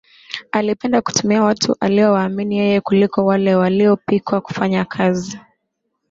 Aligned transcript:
Alipenda 0.51 1.01
kutumia 1.01 1.43
watu 1.43 1.75
aliowaamini 1.79 2.57
yeye 2.57 2.81
kuliko 2.81 3.25
wale 3.25 3.55
waliopikwa 3.55 4.41
kufanya 4.41 4.85
kazi 4.85 5.39